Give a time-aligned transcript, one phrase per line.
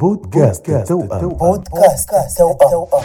[0.00, 3.02] بودكاست التوأم بودكاست توأم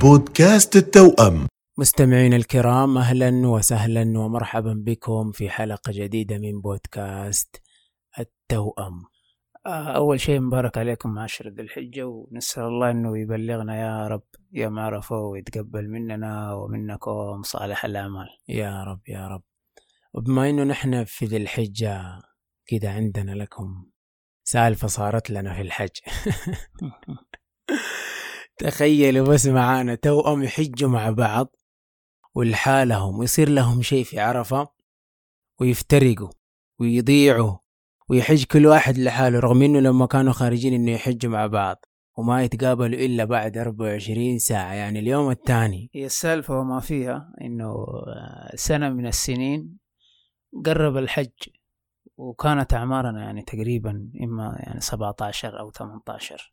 [0.00, 1.46] بودكاست التوأم
[1.78, 7.62] مستمعينا الكرام أهلا وسهلا ومرحبا بكم في حلقة جديدة من بودكاست
[8.18, 9.02] التوأم.
[9.66, 14.68] آه، أول شيء مبارك عليكم عشر ذي الحجة ونسأل الله إنه يبلغنا يا رب يا
[14.68, 19.42] معرفه ويتقبل مننا ومنكم صالح الأعمال يا رب يا رب.
[20.14, 22.02] وبما إنه نحن في ذي الحجة
[22.66, 23.91] كده عندنا لكم
[24.52, 25.90] سالفة صارت لنا في الحج.
[28.58, 31.56] تخيلوا بس معانا توأم يحجوا مع بعض
[32.34, 34.68] ولحالهم ويصير لهم شيء في عرفة
[35.60, 36.30] ويفترقوا
[36.80, 37.56] ويضيعوا
[38.08, 41.84] ويحج كل واحد لحاله رغم إنه لما كانوا خارجين إنه يحجوا مع بعض
[42.18, 44.72] وما يتقابلوا إلا بعد 24 ساعة.
[44.72, 45.90] يعني اليوم الثاني.
[45.94, 47.86] هي السالفة وما فيها إنه
[48.54, 49.78] سنة من السنين
[50.66, 51.30] قرب الحج.
[52.16, 56.52] وكانت أعمارنا يعني تقريبا إما يعني 17 أو 18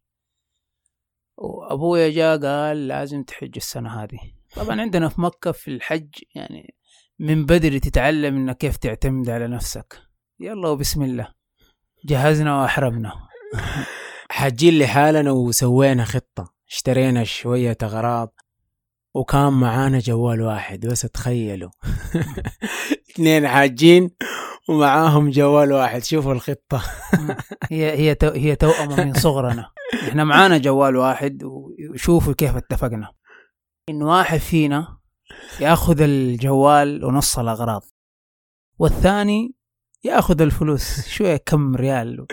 [1.38, 4.20] وأبويا جاء قال لازم تحج السنة هذه.
[4.55, 6.76] طبعا عندنا في مكة في الحج يعني
[7.20, 10.01] من بدري تتعلم إنك كيف تعتمد على نفسك.
[10.40, 11.34] يلا وبسم الله.
[12.05, 13.13] جهزنا وأحرمنا
[14.32, 16.54] حاجين لحالنا وسوينا خطة.
[16.70, 18.34] اشترينا شوية أغراض.
[19.13, 21.71] وكان معانا جوال واحد بس تخيلوا.
[23.12, 24.10] اثنين حاجين.
[24.70, 26.03] ومعاهم جوال واحد.
[26.03, 26.81] شوفوا الخطة.
[27.71, 29.71] هي هي تو هي توأمة من صغرنا.
[30.07, 33.11] إحنا معانا جوال واحد وشوفوا كيف اتفقنا.
[33.89, 34.98] إن واحد فينا
[35.59, 37.81] يأخذ الجوال ونص الأغراض
[38.79, 39.55] والثاني
[40.03, 42.26] يأخذ الفلوس شوية كم ريال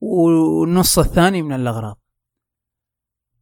[0.00, 1.99] والنص الثاني من الأغراض.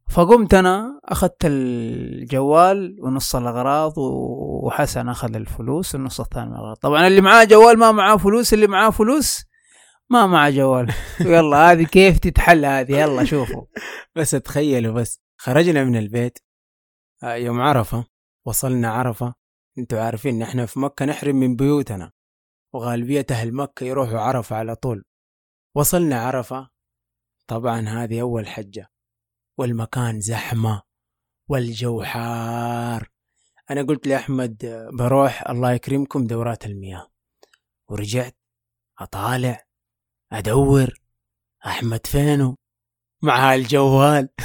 [0.09, 6.75] فقمت أنا أخذت الجوال ونص الأغراض وحسن أخذ الفلوس والنص الثاني من الأغراض.
[6.75, 9.45] طبعا اللي معاه جوال ما معاه فلوس اللي معاه فلوس
[10.09, 10.93] ما معاه جوال.
[11.19, 13.63] يلا هذه كيف تتحل هذه؟ يلا شوفوا.
[14.15, 16.39] بس تخيلوا بس خرجنا من البيت
[17.23, 18.05] آه، يوم عرفة
[18.45, 19.33] وصلنا عرفة.
[19.77, 22.11] أنتوا عارفين نحن في مكة نحرم من بيوتنا
[22.73, 25.03] وغالبية أهل مكة يروحوا عرفة على طول.
[25.75, 26.69] وصلنا عرفة
[27.47, 28.87] طبعا هذه أول حجة.
[29.59, 30.81] والمكان زحمة
[31.49, 33.09] والجو حار.
[33.71, 37.07] أنا قلت لأحمد بروح الله يكرمكم دورات المياه.
[37.89, 38.37] ورجعت
[38.99, 39.65] أطالع
[40.31, 40.93] أدور
[41.65, 42.55] أحمد فينه
[43.21, 44.29] مع الجوال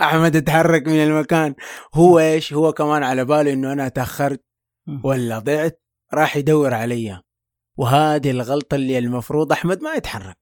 [0.00, 1.54] أحمد اتحرك من المكان.
[1.94, 4.44] هو إيش؟ هو كمان على باله إنه أنا تأخرت
[5.04, 5.82] ولا ضعت
[6.14, 7.22] راح يدور علي.
[7.76, 10.41] وهذه الغلطة اللي المفروض أحمد ما يتحرك.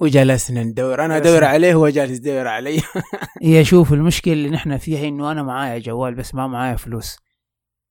[0.00, 1.04] وجلسنا ندور.
[1.04, 2.82] أنا أدور عليه هو جالس يدور علي.
[3.42, 7.16] هي شوف المشكلة اللي نحن فيها إنه أنا معايا جوال بس ما معايا فلوس.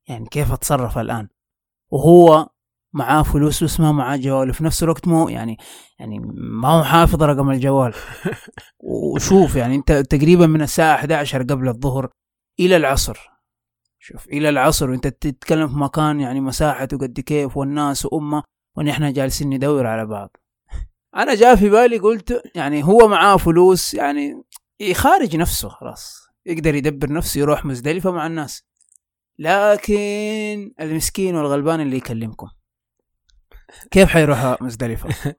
[0.08, 1.28] يعني كيف أتصرف الآن؟
[1.92, 2.50] وهو
[2.94, 5.58] معاه فلوس بس ما معاه جوال وفي نفس الوقت مو يعني
[6.00, 7.94] يعني ما هو حافظ رقم الجوال.
[8.80, 12.10] وشوف يعني أنت تقريبا من الساعة 11 قبل الظهر
[12.60, 13.32] إلى العصر.
[14.00, 18.44] شوف إلى العصر وأنت تتكلم في مكان يعني مساحته قد كيف والناس وأمه
[18.78, 20.38] ونحن جالسين ندور على بعض.
[21.16, 24.44] أنا جاء في بالي قلت يعني هو معاه فلوس يعني
[24.80, 28.64] يخارج نفسه خلاص يقدر يدبر نفسه يروح مزدلفة مع الناس.
[29.40, 32.48] لكن المسكين والغلبان اللي يكلمكم
[33.92, 35.10] كيف حيروح مزدلفة؟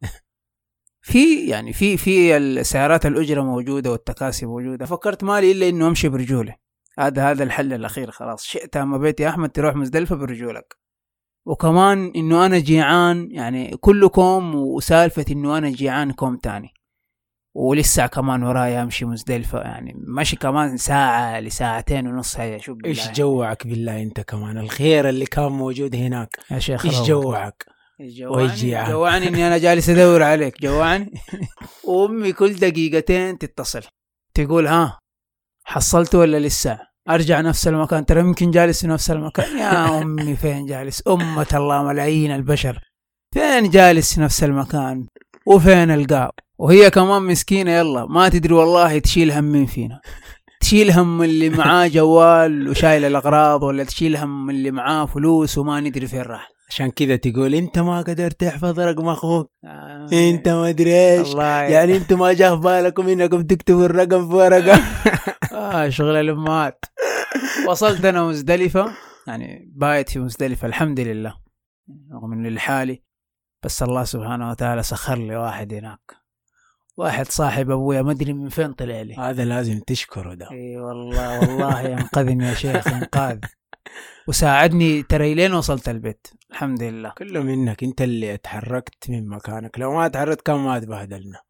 [1.03, 4.87] في يعني في في السيارات الأجرة موجودة والتكاسي موجودة.
[4.87, 6.54] فكرت مالي إلا إنه أمشي برجولي
[6.99, 8.44] هذا هذا الحل الأخير خلاص.
[8.44, 10.81] شئت أما بيت يا أحمد تروح مزدلفة برجولك.
[11.47, 16.75] وكمان إنه أنا جيعان يعني كلكم وسالفة إنه أنا جيعان كوم تاني.
[17.54, 23.10] ولسه كمان ورايا أمشي مزدلفة يعني مشي كمان ساعة لساعتين ونص هيا شو بالله إيش
[23.10, 26.36] جوعك بالله أنت كمان؟ الخير اللي كان موجود هناك.
[26.50, 27.00] يا شيخ إيش.
[27.00, 27.66] جوعك؟
[28.00, 28.84] جوعني.
[28.91, 30.62] جوعني إني أنا جالس أدور عليك.
[30.62, 31.12] جوعني
[31.84, 33.82] وامي كل دقيقتين تتصل.
[34.34, 34.98] تقول ها
[35.64, 38.06] حصلت ولا لسه؟ أرجع نفس المكان.
[38.06, 39.58] ترى يمكن جالس في نفس المكان.
[39.58, 42.78] يا أمي فين جالس؟ أمة الله ملايين البشر.
[43.34, 45.06] فين جالس في نفس المكان؟
[45.46, 48.06] وفين القاه وهي كمان مسكينة يلا.
[48.06, 50.00] ما تدري والله تشيل هم مين فينا.
[50.60, 56.06] تشيل هم اللي معاه جوال وشايل الأغراض ولا تشيل هم اللي معاه فلوس وما ندري
[56.06, 56.48] فين راح.
[56.71, 59.50] عشان كذا تقول أنت ما قدرت تحفظ رقم أخوك.
[59.65, 61.34] آه، أنت ما أدري إيش.
[61.34, 64.80] يعني أنتم ما جاء في بالكم إنكم تكتبوا الرقم في ورقة.
[65.53, 66.84] آه شغل الأمهات.
[67.68, 68.92] وصلت أنا مزدلفه
[69.26, 71.34] يعني بايت في مزدلفة الحمد لله.
[72.12, 73.02] رغم إني لحالي
[73.62, 76.16] بس الله سبحانه وتعالى سخر لي واحد هناك.
[76.96, 79.14] واحد صاحب أبويا ما أدري من فين طلع لي.
[79.14, 80.50] هذا لازم تشكره ده.
[80.50, 83.38] إي والله والله ينقذني يا شيخ انقاذ
[84.28, 86.26] وساعدني ترى لين وصلت البيت.
[86.50, 87.12] الحمد لله.
[87.18, 89.78] كله منك أنت اللي اتحركت من مكانك.
[89.78, 91.40] لو ما اتحركت كان ما تبهدلنا.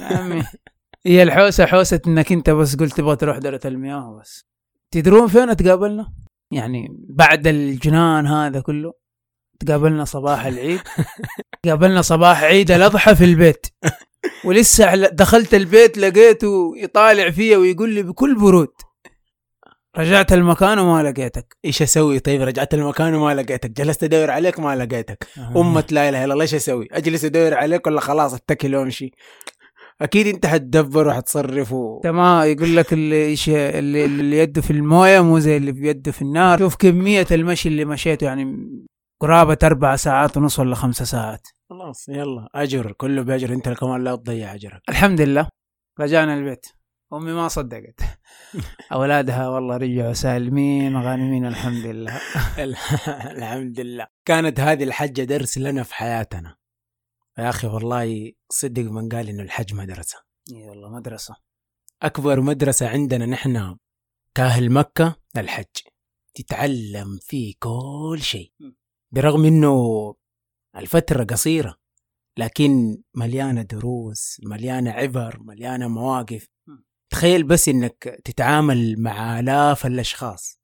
[0.00, 0.44] يا عمي
[1.06, 4.46] هي الحوسة حوسة إنك أنت بس قلت تبغى تروح دورة المياه بس
[4.92, 6.12] تدرون فين تقابلنا؟
[6.50, 8.92] يعني بعد الجنان هذا كله
[9.60, 10.80] تقابلنا صباح العيد.
[11.66, 13.66] قابلنا صباح عيد الأضحى في البيت.
[14.44, 18.72] ولسه دخلت البيت لقيته يطالع فيا ويقول لي بكل برود.
[19.96, 21.56] رجعت المكان وما لقيتك.
[21.64, 23.70] إيش أسوي؟ طيب رجعت المكان وما لقيتك.
[23.70, 25.26] جلست أدور عليك ما لقيتك.
[25.56, 29.10] أمة لا إله إلا الله إيش أسوي؟ أجلس أدور عليك ولا خلاص أتكل وأمشي؟
[30.00, 32.00] أكيد أنت حتدبر وحتصرف و...
[32.02, 36.58] تمام يقول لك اللي اللي, اللي يده في الموية مو زي اللي بيده في النار.
[36.58, 38.56] شوف كمية المشي اللي مشيته يعني
[39.20, 41.48] قرابة أربع ساعات ونص ولا خمسة ساعات.
[41.70, 43.52] خلاص يلا أجر كله بأجر.
[43.52, 44.80] أنت كمان لا تضيع أجرك.
[44.88, 45.48] الحمد لله
[46.00, 46.66] رجعنا البيت.
[47.12, 48.00] أمي ما صدقت.
[48.92, 52.20] أولادها والله رجعوا سالمين غانمين الحمد لله
[53.38, 56.56] الحمد لله كانت هذه الحجة درس لنا في حياتنا.
[57.38, 60.18] يا أخي والله صدق من قال إنه الحج مدرسة.
[60.52, 61.36] إي والله مدرسة.
[62.02, 63.76] أكبر مدرسة عندنا نحن
[64.34, 65.66] كأهل مكة الحج.
[66.34, 68.52] تتعلم فيه كل شيء.
[69.14, 70.14] برغم إنه
[70.76, 71.76] الفترة قصيرة
[72.38, 76.48] لكن مليانة دروس مليانة عبر مليانة مواقف.
[77.10, 80.60] تخيل بس إنك تتعامل مع آلاف الأشخاص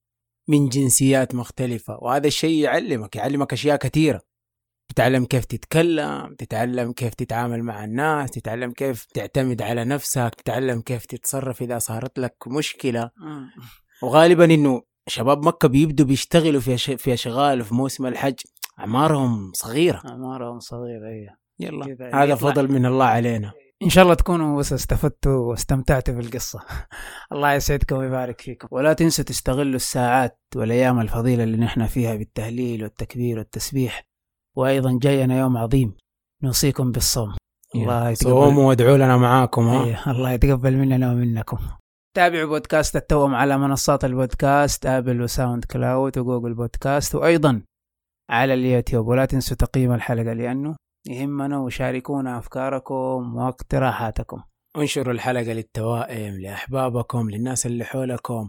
[0.49, 4.23] من جنسيات مختلفة وهذا الشيء يعلمك يعلمك أشياء كثيرة.
[4.99, 11.07] تتعلم كيف تتكلم تتعلم كيف تتعامل مع الناس تتعلم كيف تعتمد على نفسك تتعلم كيف
[11.07, 13.11] تتصرف إذا صارت لك مشكلة.
[14.03, 18.35] وغالبا إنه شباب مكة بيبدوا بيشتغلوا في في أشغال في موسم الحج
[18.79, 20.03] أعمارهم صغيرة.
[20.07, 21.29] أعمارهم صغيرة هي
[21.61, 22.35] يلا كذا هذا.
[22.35, 23.53] فضل من الله علينا.
[23.83, 26.61] إن شاء الله تكونوا بس استفدتوا واستمتعتوا بالقصة.
[27.33, 28.69] الله يسعدكم ويبارك فيكم.
[28.71, 34.08] ولا تنسوا تستغلوا الساعات والأيام الفضيلة اللي نحن فيها بالتهليل والتكبير والتسبيح.
[34.59, 35.97] وأيضا جاينا يوم عظيم.
[36.43, 37.35] نوصيكم بالصوم.
[37.75, 38.31] الله يتقبل.
[38.31, 41.59] صوموا وادعوا لنا معاكم ها؟ إيه، الله يتقبل مننا ومنكم.
[42.17, 47.63] تابعوا بودكاست التوأم على منصات البودكاست Apple و SoundCloud و Google Podcasts وأيضا
[48.31, 49.07] على اليوتيوب.
[49.07, 50.77] ولا تنسوا تقييم الحلقة لأنه
[51.07, 54.43] يهمنا وشاركونا أفكاركم واقتراحاتكم.
[54.77, 58.49] انشروا الحلقة للتوائم لأحبابكم للناس اللي حولكم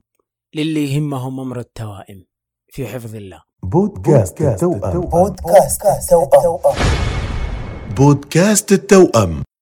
[0.56, 2.26] للي يهمهم أمر التوائم
[2.74, 3.49] في حفظ الله.
[3.64, 5.02] بودكاست التوأم.
[5.02, 6.76] بودكاست توأم
[7.98, 9.49] بودكاست التوأم.